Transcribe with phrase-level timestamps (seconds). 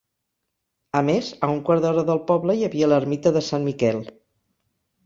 [0.99, 4.07] A més, a un quart d'hora del poble hi havia l'ermita de Sant Miquel.